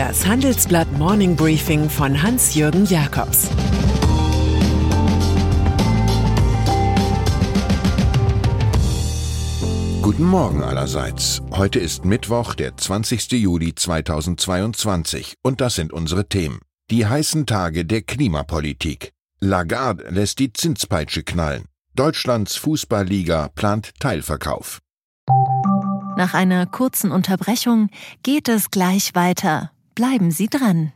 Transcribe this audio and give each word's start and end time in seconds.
Das 0.00 0.26
Handelsblatt 0.26 0.90
Morning 0.92 1.36
Briefing 1.36 1.90
von 1.90 2.22
Hans-Jürgen 2.22 2.86
Jakobs 2.86 3.50
Guten 10.00 10.24
Morgen 10.24 10.62
allerseits. 10.62 11.42
Heute 11.50 11.80
ist 11.80 12.06
Mittwoch, 12.06 12.54
der 12.54 12.78
20. 12.78 13.32
Juli 13.32 13.74
2022 13.74 15.34
und 15.42 15.60
das 15.60 15.74
sind 15.74 15.92
unsere 15.92 16.26
Themen. 16.26 16.60
Die 16.90 17.04
heißen 17.04 17.44
Tage 17.44 17.84
der 17.84 18.00
Klimapolitik. 18.00 19.12
Lagarde 19.40 20.08
lässt 20.08 20.38
die 20.38 20.54
Zinspeitsche 20.54 21.24
knallen. 21.24 21.66
Deutschlands 21.94 22.56
Fußballliga 22.56 23.50
plant 23.54 23.90
Teilverkauf. 24.00 24.78
Nach 26.16 26.32
einer 26.32 26.64
kurzen 26.64 27.12
Unterbrechung 27.12 27.90
geht 28.22 28.48
es 28.48 28.70
gleich 28.70 29.14
weiter. 29.14 29.70
Bleiben 30.00 30.30
Sie 30.30 30.46
dran. 30.46 30.94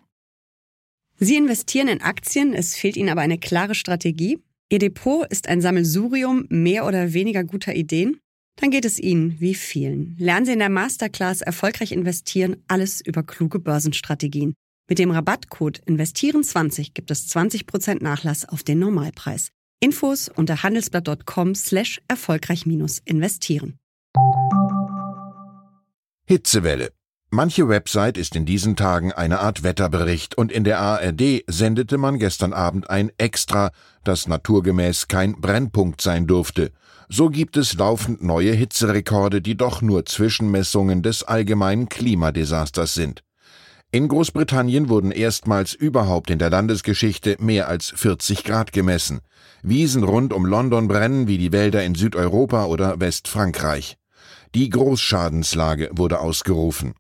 Sie 1.19 1.37
investieren 1.37 1.89
in 1.89 2.01
Aktien, 2.01 2.55
es 2.55 2.75
fehlt 2.75 2.97
Ihnen 2.97 3.11
aber 3.11 3.21
eine 3.21 3.37
klare 3.37 3.75
Strategie. 3.75 4.39
Ihr 4.71 4.79
Depot 4.79 5.31
ist 5.31 5.47
ein 5.47 5.61
Sammelsurium 5.61 6.47
mehr 6.49 6.87
oder 6.87 7.13
weniger 7.13 7.45
guter 7.45 7.75
Ideen. 7.75 8.19
Dann 8.59 8.71
geht 8.71 8.87
es 8.87 8.99
Ihnen 8.99 9.39
wie 9.41 9.55
vielen. 9.55 10.17
Lernen 10.17 10.47
Sie 10.47 10.55
in 10.55 10.59
der 10.59 10.71
Masterclass 10.71 11.43
erfolgreich 11.43 11.93
investieren, 11.93 12.57
alles 12.67 13.03
über 13.03 13.23
kluge 13.23 13.59
Börsenstrategien. 13.59 14.55
Mit 14.89 14.99
dem 14.99 15.11
Rabattcode 15.11 15.83
Investieren20 15.85 16.95
gibt 16.95 17.11
es 17.11 17.29
20% 17.29 18.03
Nachlass 18.03 18.49
auf 18.49 18.63
den 18.63 18.79
Normalpreis. 18.79 19.51
Infos 19.81 20.31
unter 20.31 20.63
handelsblatt.com 20.63 21.55
slash 21.55 22.01
erfolgreich 22.09 22.65
investieren. 22.65 23.77
Hitzewelle. 26.27 26.91
Manche 27.31 27.69
Website 27.69 28.17
ist 28.17 28.37
in 28.37 28.47
diesen 28.47 28.77
Tagen 28.77 29.13
eine 29.13 29.41
Art 29.41 29.65
Wetterbericht 29.65 30.39
und 30.39 30.53
in 30.53 30.63
der 30.63 30.79
ARD 30.79 31.43
sendete 31.49 31.99
man 31.99 32.21
gestern 32.21 32.53
Abend 32.53 32.89
ein 32.89 33.11
Extra, 33.19 33.73
das 34.05 34.29
naturgemäß 34.29 35.09
kein 35.09 35.41
Brennpunkt 35.41 36.01
sein 36.01 36.29
durfte. 36.29 36.71
So 37.09 37.31
gibt 37.31 37.57
es 37.57 37.75
laufend 37.75 38.23
neue 38.23 38.53
Hitzerekorde, 38.53 39.43
die 39.43 39.57
doch 39.57 39.83
nur 39.83 40.07
Zwischenmessungen 40.07 41.03
des 41.03 41.25
allgemeinen 41.25 41.89
Klimadesasters 41.89 42.95
sind. 42.95 43.25
In 43.91 44.07
Großbritannien 44.07 44.89
wurden 44.89 45.11
erstmals 45.11 45.75
überhaupt 45.75 46.31
in 46.31 46.39
der 46.39 46.51
Landesgeschichte 46.51 47.37
mehr 47.41 47.69
als 47.69 47.93
40 47.97 48.45
Grad 48.45 48.73
gemessen. 48.73 49.21
Wiesen 49.63 50.05
rund 50.05 50.33
um 50.33 50.47
London 50.47 50.87
brennen 50.87 51.27
wie 51.27 51.39
die 51.39 51.53
Wälder 51.53 51.85
in 51.85 51.95
Südeuropa 51.95 52.67
oder 52.67 53.01
Westfrankreich. 53.01 53.97
Die 54.55 54.71
Großschadenslage 54.71 55.91
wurde 55.93 56.21
ausgerufen. 56.21 56.95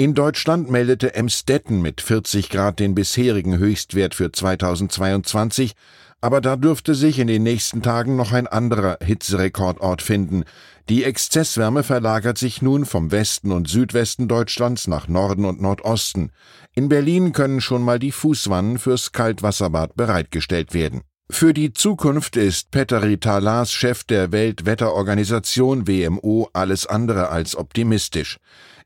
In 0.00 0.14
Deutschland 0.14 0.70
meldete 0.70 1.16
Emstetten 1.16 1.82
mit 1.82 2.00
40 2.00 2.50
Grad 2.50 2.78
den 2.78 2.94
bisherigen 2.94 3.58
Höchstwert 3.58 4.14
für 4.14 4.30
2022, 4.30 5.72
aber 6.20 6.40
da 6.40 6.54
dürfte 6.54 6.94
sich 6.94 7.18
in 7.18 7.26
den 7.26 7.42
nächsten 7.42 7.82
Tagen 7.82 8.14
noch 8.14 8.30
ein 8.30 8.46
anderer 8.46 8.98
Hitzerekordort 9.02 10.00
finden. 10.00 10.44
Die 10.88 11.02
Exzesswärme 11.02 11.82
verlagert 11.82 12.38
sich 12.38 12.62
nun 12.62 12.84
vom 12.84 13.10
Westen 13.10 13.50
und 13.50 13.68
Südwesten 13.68 14.28
Deutschlands 14.28 14.86
nach 14.86 15.08
Norden 15.08 15.44
und 15.44 15.60
Nordosten. 15.60 16.30
In 16.76 16.88
Berlin 16.88 17.32
können 17.32 17.60
schon 17.60 17.82
mal 17.82 17.98
die 17.98 18.12
Fußwannen 18.12 18.78
fürs 18.78 19.10
Kaltwasserbad 19.10 19.96
bereitgestellt 19.96 20.74
werden. 20.74 21.02
Für 21.30 21.52
die 21.52 21.72
Zukunft 21.72 22.36
ist 22.36 22.70
Petteri 22.70 23.18
Talas, 23.18 23.72
Chef 23.72 24.04
der 24.04 24.32
Weltwetterorganisation 24.32 25.86
WMO, 25.86 26.48
alles 26.54 26.86
andere 26.86 27.30
als 27.30 27.54
optimistisch. 27.54 28.38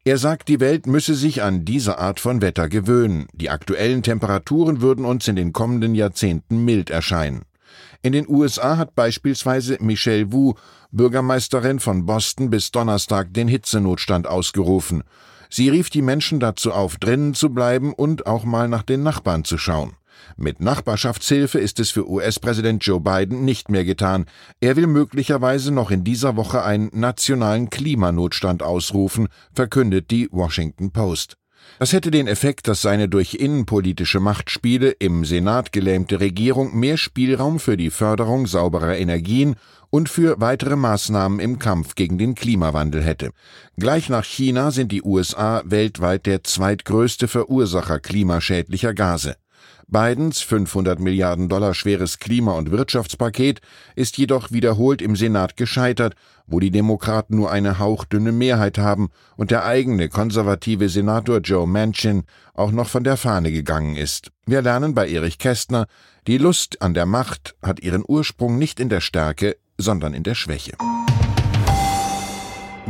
Er 0.05 0.19
sagt, 0.19 0.48
die 0.48 0.58
Welt 0.58 0.89
müsse 0.89 1.14
sich 1.14 1.42
an 1.42 1.64
diese 1.64 1.98
Art 1.98 2.19
von 2.19 2.42
Wetter 2.42 2.69
gewöhnen. 2.69 3.28
Die 3.34 3.50
aktuellen 3.50 4.03
Temperaturen 4.03 4.81
würden 4.81 5.05
uns 5.05 5.28
in 5.28 5.37
den 5.37 5.53
kommenden 5.53 5.94
Jahrzehnten 5.94 6.65
mild 6.65 6.91
erscheinen. 6.91 7.43
In 8.03 8.12
den 8.12 8.28
USA 8.28 8.78
hat 8.78 8.97
beispielsweise 8.97 9.78
Michelle 9.81 10.32
Wu, 10.32 10.54
Bürgermeisterin 10.91 11.78
von 11.78 12.04
Boston, 12.04 12.50
bis 12.50 12.72
Donnerstag 12.72 13.32
den 13.32 13.47
Hitzenotstand 13.47 14.27
ausgerufen. 14.27 15.04
Sie 15.49 15.69
rief 15.69 15.88
die 15.88 16.03
Menschen 16.03 16.41
dazu 16.41 16.72
auf, 16.72 16.97
drinnen 16.97 17.34
zu 17.34 17.50
bleiben 17.50 17.93
und 17.93 18.27
auch 18.27 18.43
mal 18.43 18.66
nach 18.69 18.82
den 18.82 19.04
Nachbarn 19.04 19.44
zu 19.44 19.56
schauen. 19.56 19.93
Mit 20.37 20.60
Nachbarschaftshilfe 20.60 21.59
ist 21.59 21.81
es 21.81 21.91
für 21.91 22.09
US-Präsident 22.09 22.84
Joe 22.84 23.00
Biden 23.00 23.44
nicht 23.44 23.69
mehr 23.69 23.84
getan. 23.84 24.27
Er 24.60 24.77
will 24.77 24.87
möglicherweise 24.87 25.72
noch 25.72 25.91
in 25.91 26.05
dieser 26.05 26.37
Woche 26.37 26.62
einen 26.62 26.91
nationalen 26.93 27.71
Klimanotstand 27.71 28.62
ausrufen, 28.62 29.28
verkündet 29.53 30.10
die 30.10 30.28
Washington 30.31 30.91
Post. 30.91 31.37
Das 31.78 31.93
hätte 31.93 32.10
den 32.10 32.27
Effekt, 32.27 32.69
dass 32.69 32.83
seine 32.83 33.09
durch 33.09 33.34
innenpolitische 33.34 34.21
Machtspiele 34.21 34.91
im 34.91 35.25
Senat 35.25 35.72
gelähmte 35.72 36.21
Regierung 36.21 36.78
mehr 36.78 36.97
Spielraum 36.97 37.59
für 37.59 37.77
die 37.77 37.91
Förderung 37.91 38.47
sauberer 38.47 38.97
Energien 38.97 39.56
und 39.91 40.09
für 40.09 40.41
weitere 40.41 40.77
Maßnahmen 40.77 41.41
im 41.41 41.59
Kampf 41.59 41.94
gegen 41.94 42.19
den 42.19 42.34
Klimawandel 42.34 43.03
hätte. 43.03 43.31
Gleich 43.77 44.09
nach 44.09 44.25
China 44.25 44.71
sind 44.71 44.93
die 44.93 45.03
USA 45.03 45.62
weltweit 45.65 46.27
der 46.27 46.44
zweitgrößte 46.44 47.28
Verursacher 47.28 48.00
klimaschädlicher 48.00 48.94
Gase. 48.94 49.37
Bidens 49.89 50.41
500 50.41 51.00
Milliarden 51.00 51.49
Dollar 51.49 51.75
schweres 51.75 52.19
Klima- 52.19 52.56
und 52.56 52.71
Wirtschaftspaket 52.71 53.61
ist 53.95 54.17
jedoch 54.17 54.50
wiederholt 54.50 55.03
im 55.03 55.17
Senat 55.17 55.56
gescheitert, 55.56 56.15
wo 56.47 56.61
die 56.61 56.71
Demokraten 56.71 57.37
nur 57.37 57.50
eine 57.50 57.78
hauchdünne 57.78 58.33
Mehrheit 58.33 58.78
haben 58.78 59.11
und 59.37 59.51
der 59.51 59.65
eigene 59.65 60.09
konservative 60.09 60.89
Senator 60.89 61.39
Joe 61.39 61.67
Manchin 61.67 62.25
auch 62.55 62.71
noch 62.72 62.89
von 62.89 63.05
der 63.05 63.17
Fahne 63.17 63.53
gegangen 63.53 63.97
ist. 63.97 64.31
Wir 64.47 64.62
lernen 64.62 64.95
bei 64.95 65.09
Erich 65.09 65.39
Kästner, 65.39 65.87
die 66.27 66.39
Lust 66.39 66.81
an 66.83 66.95
der 66.95 67.06
Macht 67.06 67.55
hat 67.62 67.81
ihren 67.81 68.05
Ursprung 68.06 68.59
nicht 68.59 68.81
in 68.81 68.89
der 68.89 69.01
Stärke, 69.01 69.56
sondern 69.78 70.15
in 70.15 70.22
der 70.22 70.34
Schwäche. 70.34 70.72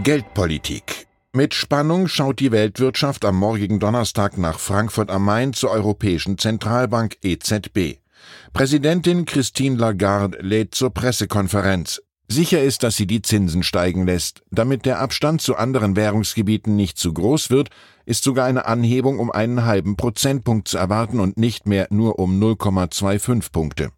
Geldpolitik 0.03 1.07
mit 1.35 1.55
Spannung 1.55 2.09
schaut 2.09 2.41
die 2.41 2.53
Weltwirtschaft 2.53 3.25
am 3.25 3.37
morgigen 3.37 3.81
Donnerstag 3.81 4.37
nach 4.37 4.59
Frankfurt 4.59 5.11
am 5.11 5.25
Main 5.25 5.55
zur 5.55 5.71
Europäischen 5.71 6.37
Zentralbank 6.37 7.17
EZB. 7.23 8.01
Präsidentin 8.53 9.25
Christine 9.25 9.77
Lagarde 9.77 10.39
lädt 10.43 10.75
zur 10.75 10.91
Pressekonferenz. 10.91 12.03
Sicher 12.29 12.63
ist, 12.63 12.83
dass 12.83 12.97
sie 12.97 13.07
die 13.07 13.23
Zinsen 13.23 13.63
steigen 13.63 14.05
lässt. 14.05 14.43
Damit 14.51 14.85
der 14.85 15.01
Abstand 15.01 15.41
zu 15.41 15.57
anderen 15.57 15.97
Währungsgebieten 15.97 16.77
nicht 16.77 16.99
zu 16.99 17.15
groß 17.15 17.49
wird, 17.49 17.71
ist 18.05 18.25
sogar 18.25 18.45
eine 18.45 18.67
Anhebung 18.67 19.19
um 19.19 19.31
einen 19.31 19.65
halben 19.65 19.97
Prozentpunkt 19.97 20.69
zu 20.69 20.77
erwarten 20.77 21.19
und 21.19 21.39
nicht 21.39 21.67
mehr 21.67 21.87
nur 21.91 22.19
um 22.19 22.39
0,25 22.39 23.53
Punkte. 23.53 23.91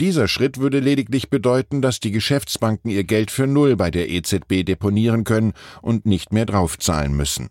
Dieser 0.00 0.28
Schritt 0.28 0.58
würde 0.58 0.80
lediglich 0.80 1.30
bedeuten, 1.30 1.82
dass 1.82 2.00
die 2.00 2.10
Geschäftsbanken 2.10 2.90
ihr 2.90 3.04
Geld 3.04 3.30
für 3.30 3.46
Null 3.46 3.76
bei 3.76 3.90
der 3.90 4.10
EZB 4.10 4.64
deponieren 4.64 5.24
können 5.24 5.52
und 5.80 6.06
nicht 6.06 6.32
mehr 6.32 6.46
draufzahlen 6.46 7.14
müssen. 7.16 7.48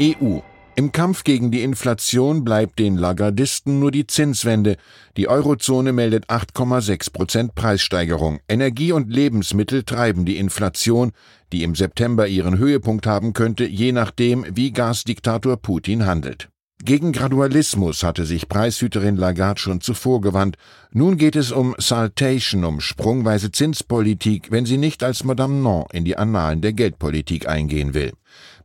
EU 0.00 0.40
im 0.78 0.92
Kampf 0.92 1.24
gegen 1.24 1.50
die 1.50 1.62
Inflation 1.62 2.44
bleibt 2.44 2.78
den 2.78 2.96
Lagardisten 2.96 3.80
nur 3.80 3.90
die 3.90 4.06
Zinswende. 4.06 4.76
Die 5.16 5.26
Eurozone 5.26 5.92
meldet 5.92 6.28
8,6 6.28 7.12
Prozent 7.12 7.56
Preissteigerung. 7.56 8.38
Energie 8.48 8.92
und 8.92 9.12
Lebensmittel 9.12 9.82
treiben 9.82 10.24
die 10.24 10.36
Inflation, 10.36 11.10
die 11.52 11.64
im 11.64 11.74
September 11.74 12.28
ihren 12.28 12.58
Höhepunkt 12.58 13.08
haben 13.08 13.32
könnte, 13.32 13.64
je 13.64 13.90
nachdem, 13.90 14.46
wie 14.54 14.70
Gasdiktator 14.70 15.56
Putin 15.56 16.06
handelt. 16.06 16.48
Gegen 16.84 17.10
Gradualismus 17.10 18.04
hatte 18.04 18.24
sich 18.24 18.48
Preishüterin 18.48 19.16
Lagarde 19.16 19.60
schon 19.60 19.80
zuvor 19.80 20.20
gewandt. 20.20 20.56
Nun 20.92 21.16
geht 21.16 21.34
es 21.34 21.50
um 21.50 21.74
Saltation, 21.76 22.64
um 22.64 22.80
sprungweise 22.80 23.50
Zinspolitik, 23.50 24.52
wenn 24.52 24.64
sie 24.64 24.78
nicht 24.78 25.02
als 25.02 25.24
Madame 25.24 25.60
Non 25.60 25.86
in 25.92 26.04
die 26.04 26.16
Annalen 26.16 26.60
der 26.60 26.72
Geldpolitik 26.72 27.48
eingehen 27.48 27.94
will. 27.94 28.12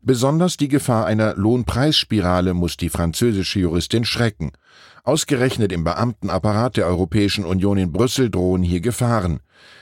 Besonders 0.04 0.58
die 0.58 0.68
Gefahr 0.68 1.08
einer 1.08 1.34
Lohnpreisspirale 1.36 2.54
muss 2.54 2.78
die 2.78 2.90
französische 2.90 3.60
Juristin 3.60 4.06
schrecken. 4.06 4.52
Ausgerechnet 5.04 5.72
im 5.72 5.84
Beamtenapparat 5.84 6.78
der 6.78 6.86
Europäischen 6.86 7.46
Union 7.46 7.78
in 7.78 7.92
Brüssel 7.92 8.30
drohen 8.30 8.62
hier 8.62 8.82
Gefahren. 8.82 9.40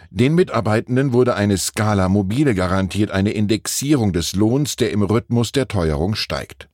Den 0.10 0.36
Mitarbeitenden 0.36 1.12
wurde 1.12 1.36
eine 1.36 1.58
Skala 1.58 2.08
mobile 2.08 2.56
garantiert, 2.56 3.12
eine 3.12 3.32
Indexierung 3.32 4.14
des 4.14 4.36
Lohns, 4.36 4.78
der 4.78 4.92
im 4.92 5.04
Rhythmus 5.04 5.52
der 5.52 5.68
Teuerung 5.68 6.16
steigt. 6.16 6.71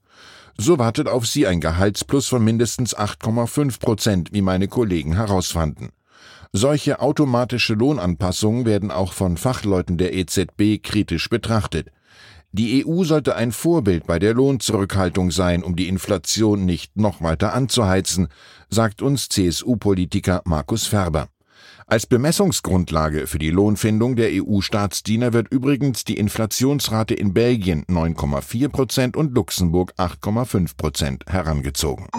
So 0.59 0.79
wartet 0.79 1.07
auf 1.07 1.27
sie 1.27 1.45
ein 1.45 1.61
Gehaltsplus 1.61 2.27
von 2.27 2.43
mindestens 2.43 2.97
8,5 2.97 3.79
Prozent, 3.79 4.33
wie 4.33 4.41
meine 4.41 4.67
Kollegen 4.67 5.13
herausfanden. 5.13 5.89
Solche 6.51 6.99
automatische 6.99 7.75
Lohnanpassungen 7.75 8.65
werden 8.65 8.89
auch 8.89 9.13
von 9.13 9.37
Fachleuten 9.37 9.97
der 9.97 10.15
EZB 10.15 10.81
kritisch 10.81 11.29
betrachtet. 11.29 11.91
Die 12.53 12.85
EU 12.85 13.03
sollte 13.03 13.35
ein 13.35 13.51
Vorbild 13.51 14.07
bei 14.07 14.17
der 14.17 14.33
Lohnzurückhaltung 14.33 15.29
sein, 15.29 15.63
um 15.63 15.75
die 15.75 15.87
Inflation 15.87 16.65
nicht 16.65 16.97
noch 16.97 17.21
weiter 17.21 17.53
anzuheizen, 17.53 18.29
sagt 18.69 19.03
uns 19.03 19.29
CSU-Politiker 19.29 20.41
Markus 20.45 20.87
Ferber. 20.87 21.27
Als 21.89 22.05
Bemessungsgrundlage 22.05 23.27
für 23.27 23.39
die 23.39 23.49
Lohnfindung 23.49 24.17
der 24.17 24.31
EU-Staatsdiener 24.33 25.31
wird 25.31 25.47
übrigens 25.53 26.03
die 26.03 26.17
Inflationsrate 26.17 27.13
in 27.13 27.33
Belgien 27.33 27.85
9,4 27.85 28.67
Prozent 28.67 29.15
und 29.15 29.33
Luxemburg 29.33 29.93
8,5 29.97 30.75
Prozent 30.75 31.23
herangezogen. 31.27 32.09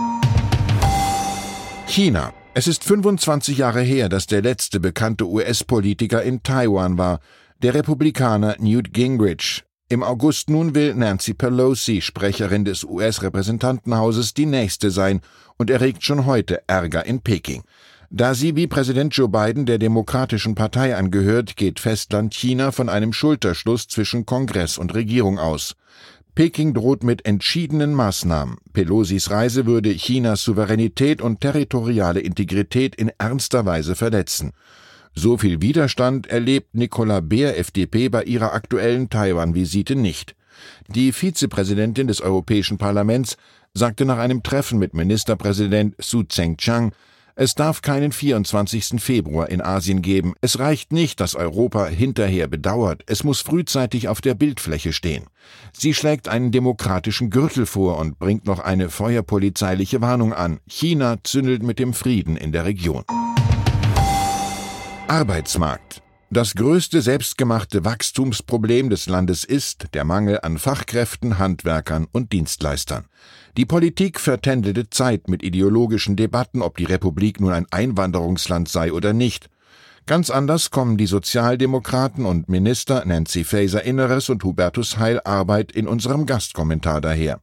China. 1.87 2.33
Es 2.55 2.67
ist 2.67 2.83
25 2.83 3.59
Jahre 3.59 3.83
her, 3.83 4.09
dass 4.09 4.27
der 4.27 4.41
letzte 4.41 4.81
bekannte 4.81 5.29
US-Politiker 5.29 6.23
in 6.23 6.43
Taiwan 6.43 6.97
war, 6.97 7.21
der 7.63 7.75
Republikaner 7.75 8.57
Newt 8.59 8.95
Gingrich. 8.95 9.65
Im 9.91 10.03
August 10.03 10.49
nun 10.49 10.75
will 10.75 10.95
Nancy 10.95 11.35
Pelosi, 11.35 12.01
Sprecherin 12.01 12.65
des 12.65 12.85
US-Repräsentantenhauses, 12.85 14.33
die 14.33 14.47
nächste 14.47 14.91
sein 14.91 15.21
und 15.59 15.69
erregt 15.69 16.05
schon 16.05 16.25
heute 16.25 16.63
Ärger 16.69 17.05
in 17.05 17.21
Peking. 17.21 17.65
Da 18.11 18.33
sie 18.35 18.57
wie 18.57 18.67
Präsident 18.67 19.15
Joe 19.15 19.29
Biden 19.29 19.67
der 19.67 19.77
Demokratischen 19.77 20.55
Partei 20.55 20.97
angehört, 20.97 21.57
geht 21.57 21.79
Festland 21.79 22.33
China 22.33 22.73
von 22.73 22.89
einem 22.89 23.13
Schulterschluss 23.13 23.87
zwischen 23.87 24.25
Kongress 24.25 24.79
und 24.79 24.95
Regierung 24.95 25.39
aus. 25.39 25.77
Peking 26.35 26.73
droht 26.73 27.05
mit 27.05 27.27
entschiedenen 27.27 27.93
Maßnahmen. 27.93 28.57
Pelosis 28.73 29.31
Reise 29.31 29.67
würde 29.67 29.95
Chinas 29.95 30.43
Souveränität 30.43 31.21
und 31.21 31.43
territoriale 31.43 32.21
Integrität 32.21 32.95
in 32.95 33.11
ernster 33.19 33.67
Weise 33.67 33.95
verletzen. 33.95 34.53
So 35.15 35.37
viel 35.37 35.61
Widerstand 35.61 36.29
erlebt 36.29 36.75
Nicola 36.75 37.21
Beer 37.21 37.59
FDP 37.59 38.09
bei 38.09 38.23
ihrer 38.23 38.55
aktuellen 38.55 39.11
Taiwan-Visite 39.11 39.97
nicht. 39.97 40.35
Die 40.89 41.13
Vizepräsidentin 41.13 42.07
des 42.07 42.23
Europäischen 42.23 42.79
Parlaments 42.79 43.37
sagte 43.75 44.07
nach 44.07 44.19
einem 44.19 44.43
Treffen 44.43 44.79
mit 44.79 44.95
Ministerpräsident 44.95 45.95
Su 45.99 46.23
Tseng-Chang, 46.23 46.93
es 47.41 47.55
darf 47.55 47.83
keinen 47.83 48.11
24. 48.11 49.01
Februar 49.01 49.49
in 49.49 49.63
Asien 49.63 50.03
geben. 50.03 50.35
Es 50.41 50.59
reicht 50.59 50.93
nicht, 50.93 51.21
dass 51.21 51.37
Europa 51.37 51.87
hinterher 51.87 52.49
bedauert. 52.49 53.05
Es 53.07 53.23
muss 53.23 53.43
frühzeitig 53.43 54.09
auf 54.09 54.21
der 54.21 54.35
Bildfläche 54.35 54.93
stehen. 54.93 55.23
Sie 55.73 55.95
schlägt 55.95 56.27
einen 56.27 56.51
demokratischen 56.51 57.31
Gürtel 57.31 57.65
vor 57.65 57.99
und 57.99 58.19
bringt 58.19 58.45
noch 58.47 58.59
eine 58.59 58.91
feuerpolizeiliche 58.91 60.01
Warnung 60.01 60.33
an. 60.33 60.59
China 60.67 61.19
zündelt 61.23 61.63
mit 61.63 61.79
dem 61.79 61.95
Frieden 61.95 62.37
in 62.37 62.51
der 62.51 62.65
Region. 62.65 63.05
Arbeitsmarkt. 65.07 66.03
Das 66.31 66.55
größte 66.55 67.01
selbstgemachte 67.01 67.87
Wachstumsproblem 67.87 68.91
des 68.91 69.07
Landes 69.07 69.45
ist 69.45 69.95
der 69.95 70.05
Mangel 70.05 70.41
an 70.43 70.59
Fachkräften, 70.59 71.39
Handwerkern 71.39 72.07
und 72.13 72.35
Dienstleistern. 72.35 73.07
Die 73.57 73.65
Politik 73.65 74.21
vertändelte 74.21 74.91
Zeit 74.91 75.29
mit 75.29 75.43
ideologischen 75.43 76.17
Debatten, 76.17 76.61
ob 76.61 76.77
die 76.77 76.85
Republik 76.85 77.41
nun 77.41 77.55
ein 77.55 77.65
Einwanderungsland 77.71 78.69
sei 78.69 78.93
oder 78.93 79.15
nicht. 79.15 79.49
Ganz 80.05 80.29
anders 80.29 80.71
kommen 80.71 80.99
die 80.99 81.07
Sozialdemokraten 81.07 82.27
und 82.27 82.51
Minister 82.51 83.07
Nancy 83.07 83.43
Faeser 83.43 83.85
Inneres 83.85 84.29
und 84.29 84.45
Hubertus 84.45 84.99
Heil 84.99 85.23
Arbeit 85.25 85.73
in 85.73 85.89
unserem 85.89 86.27
Gastkommentar 86.27 87.01
daher. 87.01 87.41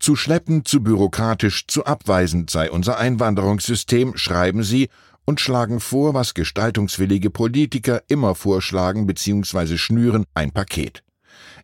Zu 0.00 0.16
schleppend, 0.16 0.68
zu 0.68 0.82
bürokratisch, 0.82 1.66
zu 1.66 1.86
abweisend 1.86 2.50
sei 2.50 2.70
unser 2.70 2.98
Einwanderungssystem, 2.98 4.16
schreiben 4.16 4.62
sie 4.62 4.90
und 5.28 5.40
schlagen 5.40 5.78
vor, 5.78 6.14
was 6.14 6.32
gestaltungswillige 6.32 7.28
Politiker 7.28 8.00
immer 8.08 8.34
vorschlagen 8.34 9.06
bzw. 9.06 9.76
schnüren, 9.76 10.24
ein 10.32 10.52
Paket. 10.52 11.02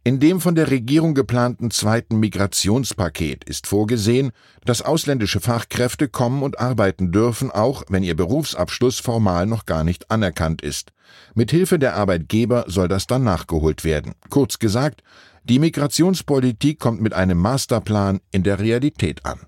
In 0.05 0.21
dem 0.21 0.43
von 0.43 0.55
der 0.55 0.71
Regierung 0.71 1.15
geplanten 1.15 1.71
zweiten 1.71 2.21
Migrationspaket 2.21 3.43
ist 3.45 3.67
vorgesehen, 3.67 4.33
dass 4.67 4.83
ausländische 4.83 5.41
Fachkräfte 5.41 6.09
kommen 6.09 6.43
und 6.43 6.61
arbeiten 6.61 7.11
dürfen, 7.11 7.51
auch 7.51 7.85
wenn 7.89 8.03
ihr 8.03 8.15
Berufsabschluss 8.15 9.01
formal 9.01 9.47
noch 9.47 9.65
gar 9.65 9.83
nicht 9.83 10.11
anerkannt 10.11 10.61
ist. 10.61 10.93
Mit 11.35 11.51
Hilfe 11.51 11.79
der 11.79 11.97
Arbeitgeber 11.97 12.67
soll 12.69 12.89
das 12.89 13.07
dann 13.07 13.25
nachgeholt 13.25 13.83
werden. 13.83 14.13
Kurz 14.29 14.59
gesagt, 14.59 15.03
die 15.45 15.59
Migrationspolitik 15.59 16.79
kommt 16.79 17.01
mit 17.01 17.15
einem 17.15 17.39
Masterplan 17.39 18.21
in 18.31 18.43
der 18.43 18.59
Realität 18.59 19.25
an. 19.25 19.41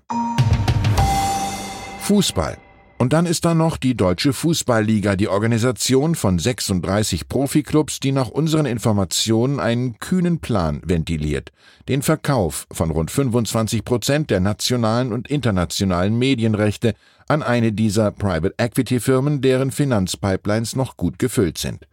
Fußball 1.99 2.57
und 2.97 3.13
dann 3.13 3.27
ist 3.27 3.45
da 3.45 3.53
noch 3.53 3.77
die 3.77 3.95
Deutsche 3.95 4.33
Fußballliga, 4.33 5.15
die 5.15 5.27
Organisation 5.27 6.15
von 6.15 6.39
36 6.39 7.27
Profiklubs, 7.27 7.99
die 7.99 8.11
nach 8.11 8.29
unseren 8.29 8.65
Informationen 8.65 9.59
einen 9.59 9.99
kühnen 9.99 10.39
Plan 10.39 10.81
ventiliert. 10.83 11.51
Den 11.87 12.01
Verkauf 12.01 12.65
von 12.71 12.89
rund 12.89 13.11
25 13.11 13.85
Prozent 13.85 14.31
der 14.31 14.39
nationalen 14.39 15.13
und 15.13 15.29
internationalen 15.29 16.17
Medienrechte 16.17 16.95
an 17.27 17.43
eine 17.43 17.71
dieser 17.71 18.11
Private 18.11 18.55
Equity 18.57 18.99
Firmen, 18.99 19.41
deren 19.41 19.71
Finanzpipelines 19.71 20.75
noch 20.75 20.97
gut 20.97 21.19
gefüllt 21.19 21.59
sind. 21.59 21.85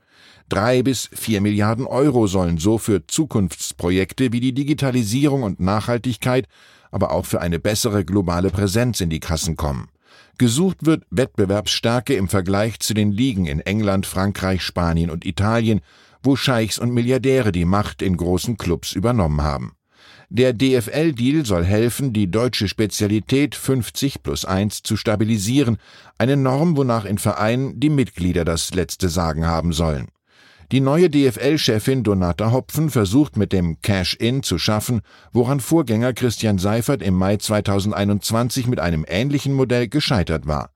Drei 0.48 0.82
bis 0.82 1.10
vier 1.12 1.40
Milliarden 1.40 1.86
Euro 1.86 2.26
sollen 2.26 2.58
so 2.58 2.78
für 2.78 3.06
Zukunftsprojekte 3.06 4.32
wie 4.32 4.40
die 4.40 4.54
Digitalisierung 4.54 5.42
und 5.42 5.60
Nachhaltigkeit, 5.60 6.46
aber 6.90 7.10
auch 7.12 7.26
für 7.26 7.40
eine 7.40 7.58
bessere 7.58 8.04
globale 8.04 8.50
Präsenz 8.50 9.00
in 9.00 9.10
die 9.10 9.20
Kassen 9.20 9.56
kommen. 9.56 9.88
Gesucht 10.38 10.84
wird 10.87 11.05
Wettbewerbsstärke 11.11 12.14
im 12.14 12.28
Vergleich 12.28 12.81
zu 12.81 12.94
den 12.94 13.12
Ligen 13.12 13.46
in 13.46 13.61
England, 13.61 14.06
Frankreich, 14.06 14.62
Spanien 14.62 15.11
und 15.11 15.25
Italien, 15.25 15.81
wo 16.22 16.37
Scheichs 16.37 16.78
und 16.78 16.93
Milliardäre 16.93 17.52
die 17.52 17.64
Macht 17.64 18.02
in 18.02 18.16
großen 18.16 18.56
Clubs 18.56 18.93
übernommen 18.93 19.43
haben. 19.43 19.76
Der 20.31 20.52
DFL-Deal 20.52 21.44
soll 21.44 21.64
helfen, 21.64 22.12
die 22.12 22.31
deutsche 22.31 22.66
Spezialität 22.66 23.55
50 23.55 24.22
plus 24.22 24.44
1 24.44 24.82
zu 24.82 24.96
stabilisieren, 24.96 25.76
eine 26.19 26.37
Norm, 26.37 26.76
wonach 26.76 27.05
in 27.05 27.19
Vereinen 27.19 27.78
die 27.78 27.90
Mitglieder 27.90 28.44
das 28.44 28.75
letzte 28.75 29.08
Sagen 29.08 29.46
haben 29.46 29.72
sollen. 29.72 30.08
Die 30.72 30.81
neue 30.81 31.11
DFL-Chefin 31.11 32.02
Donata 32.02 32.50
Hopfen 32.50 32.90
versucht 32.90 33.37
mit 33.37 33.52
dem 33.52 33.81
Cash-In 33.82 34.43
zu 34.43 34.58
schaffen, 34.58 35.02
woran 35.32 35.61
Vorgänger 35.61 36.12
Christian 36.12 36.58
Seifert 36.58 37.02
im 37.02 37.14
Mai 37.14 37.37
2021 37.37 38.66
mit 38.66 38.81
einem 38.81 39.05
ähnlichen 39.06 39.52
Modell 39.52 39.88
gescheitert 39.88 40.46
war. 40.46 40.70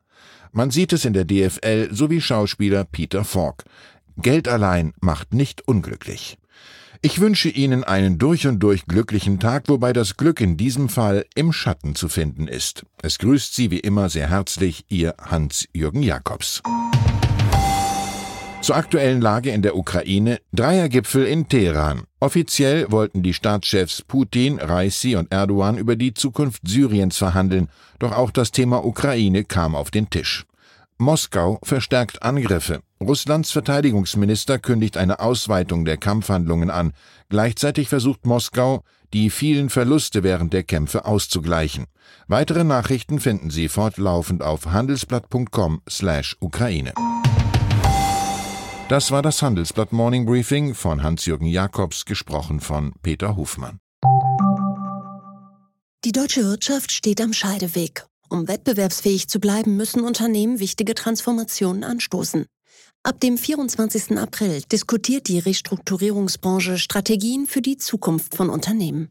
Man 0.52 0.70
sieht 0.70 0.92
es 0.92 1.04
in 1.04 1.12
der 1.12 1.24
DFL 1.24 1.88
sowie 1.90 2.20
Schauspieler 2.20 2.84
Peter 2.84 3.24
Falk. 3.24 3.64
Geld 4.16 4.48
allein 4.48 4.92
macht 5.00 5.32
nicht 5.32 5.66
unglücklich. 5.66 6.38
Ich 7.00 7.20
wünsche 7.20 7.48
Ihnen 7.48 7.84
einen 7.84 8.18
durch 8.18 8.48
und 8.48 8.58
durch 8.58 8.86
glücklichen 8.86 9.38
Tag, 9.38 9.68
wobei 9.68 9.92
das 9.92 10.16
Glück 10.16 10.40
in 10.40 10.56
diesem 10.56 10.88
Fall 10.88 11.24
im 11.36 11.52
Schatten 11.52 11.94
zu 11.94 12.08
finden 12.08 12.48
ist. 12.48 12.84
Es 13.02 13.18
grüßt 13.18 13.54
Sie 13.54 13.70
wie 13.70 13.78
immer 13.78 14.08
sehr 14.08 14.28
herzlich 14.28 14.84
Ihr 14.88 15.14
Hans-Jürgen 15.20 16.02
Jakobs. 16.02 16.60
Zur 18.60 18.76
aktuellen 18.76 19.20
Lage 19.20 19.50
in 19.50 19.62
der 19.62 19.76
Ukraine, 19.76 20.40
Dreiergipfel 20.52 21.24
in 21.24 21.48
Teheran. 21.48 22.02
Offiziell 22.20 22.90
wollten 22.90 23.22
die 23.22 23.32
Staatschefs 23.32 24.02
Putin, 24.02 24.58
Raisi 24.58 25.16
und 25.16 25.32
Erdogan 25.32 25.78
über 25.78 25.96
die 25.96 26.12
Zukunft 26.12 26.62
Syriens 26.66 27.16
verhandeln, 27.16 27.68
doch 27.98 28.12
auch 28.12 28.30
das 28.30 28.50
Thema 28.50 28.84
Ukraine 28.84 29.44
kam 29.44 29.74
auf 29.74 29.90
den 29.90 30.10
Tisch. 30.10 30.44
Moskau 30.98 31.60
verstärkt 31.62 32.22
Angriffe. 32.24 32.80
Russlands 33.00 33.52
Verteidigungsminister 33.52 34.58
kündigt 34.58 34.96
eine 34.96 35.20
Ausweitung 35.20 35.84
der 35.84 35.96
Kampfhandlungen 35.96 36.70
an. 36.70 36.92
Gleichzeitig 37.28 37.88
versucht 37.88 38.26
Moskau, 38.26 38.82
die 39.12 39.30
vielen 39.30 39.70
Verluste 39.70 40.24
während 40.24 40.52
der 40.52 40.64
Kämpfe 40.64 41.04
auszugleichen. 41.04 41.84
Weitere 42.26 42.64
Nachrichten 42.64 43.20
finden 43.20 43.50
Sie 43.50 43.68
fortlaufend 43.68 44.42
auf 44.42 44.66
handelsblatt.com/Ukraine. 44.66 46.94
das 48.88 49.10
war 49.10 49.22
das 49.22 49.42
Handelsblatt 49.42 49.92
Morning 49.92 50.24
Briefing 50.24 50.74
von 50.74 51.02
Hans-Jürgen 51.02 51.46
Jakobs, 51.46 52.04
gesprochen 52.04 52.60
von 52.60 52.94
Peter 53.02 53.36
Hofmann. 53.36 53.80
Die 56.04 56.12
deutsche 56.12 56.44
Wirtschaft 56.44 56.92
steht 56.92 57.20
am 57.20 57.32
Scheideweg. 57.32 58.06
Um 58.30 58.48
wettbewerbsfähig 58.48 59.28
zu 59.28 59.40
bleiben, 59.40 59.76
müssen 59.76 60.02
Unternehmen 60.02 60.60
wichtige 60.60 60.94
Transformationen 60.94 61.84
anstoßen. 61.84 62.46
Ab 63.02 63.20
dem 63.20 63.38
24. 63.38 64.18
April 64.18 64.62
diskutiert 64.70 65.28
die 65.28 65.38
Restrukturierungsbranche 65.38 66.78
Strategien 66.78 67.46
für 67.46 67.62
die 67.62 67.76
Zukunft 67.76 68.34
von 68.34 68.50
Unternehmen. 68.50 69.10